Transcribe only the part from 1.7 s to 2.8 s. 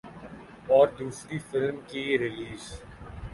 کی ریلیز